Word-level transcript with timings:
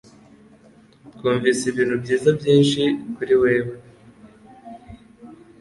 Twumvise 1.13 1.63
ibintu 1.71 1.95
byiza 2.03 2.29
byinshi 2.39 2.81
kuri 3.15 3.33
wewe. 3.41 3.73